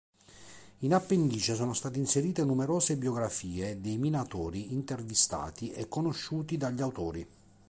[0.79, 7.27] In appendice sono state inserite numerose biografie dei minatori intervistati e conosciuti dagli autori.